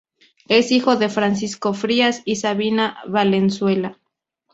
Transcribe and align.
Es 0.47 0.71
hijo 0.71 0.95
de 0.95 1.09
Francisco 1.09 1.75
Frías 1.75 2.23
y 2.25 2.37
Sabina 2.37 2.97
Valenzuela. 3.07 3.99